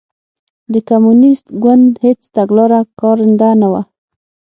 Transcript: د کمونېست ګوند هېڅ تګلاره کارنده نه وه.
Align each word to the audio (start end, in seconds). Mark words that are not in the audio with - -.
د 0.71 0.73
کمونېست 0.89 1.45
ګوند 1.63 1.89
هېڅ 2.05 2.19
تګلاره 2.35 2.79
کارنده 2.99 3.49
نه 3.61 3.67
وه. 3.71 3.81